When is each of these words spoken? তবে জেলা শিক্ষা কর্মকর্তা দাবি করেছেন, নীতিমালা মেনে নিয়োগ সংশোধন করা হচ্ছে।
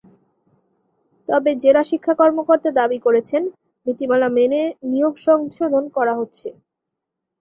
তবে 1.29 1.51
জেলা 1.63 1.83
শিক্ষা 1.83 2.13
কর্মকর্তা 2.13 2.69
দাবি 2.79 2.99
করেছেন, 3.05 3.41
নীতিমালা 3.85 4.27
মেনে 4.37 4.61
নিয়োগ 4.89 5.13
সংশোধন 5.27 5.83
করা 5.97 6.13
হচ্ছে। 6.19 6.47